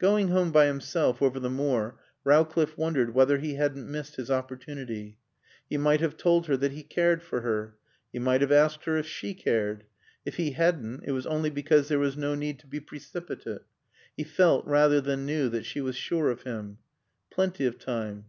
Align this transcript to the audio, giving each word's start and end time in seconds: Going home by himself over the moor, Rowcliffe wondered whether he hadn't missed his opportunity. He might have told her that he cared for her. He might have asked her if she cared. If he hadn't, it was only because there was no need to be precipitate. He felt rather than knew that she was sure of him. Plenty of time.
Going 0.00 0.26
home 0.26 0.50
by 0.50 0.66
himself 0.66 1.22
over 1.22 1.38
the 1.38 1.48
moor, 1.48 2.00
Rowcliffe 2.24 2.76
wondered 2.76 3.14
whether 3.14 3.38
he 3.38 3.54
hadn't 3.54 3.88
missed 3.88 4.16
his 4.16 4.28
opportunity. 4.28 5.18
He 5.70 5.76
might 5.76 6.00
have 6.00 6.16
told 6.16 6.46
her 6.48 6.56
that 6.56 6.72
he 6.72 6.82
cared 6.82 7.22
for 7.22 7.42
her. 7.42 7.76
He 8.12 8.18
might 8.18 8.40
have 8.40 8.50
asked 8.50 8.86
her 8.86 8.96
if 8.96 9.06
she 9.06 9.34
cared. 9.34 9.84
If 10.24 10.34
he 10.34 10.50
hadn't, 10.50 11.04
it 11.04 11.12
was 11.12 11.26
only 11.28 11.50
because 11.50 11.86
there 11.86 12.00
was 12.00 12.16
no 12.16 12.34
need 12.34 12.58
to 12.58 12.66
be 12.66 12.80
precipitate. 12.80 13.62
He 14.16 14.24
felt 14.24 14.66
rather 14.66 15.00
than 15.00 15.24
knew 15.26 15.48
that 15.50 15.64
she 15.64 15.80
was 15.80 15.94
sure 15.94 16.28
of 16.28 16.42
him. 16.42 16.78
Plenty 17.30 17.64
of 17.64 17.78
time. 17.78 18.26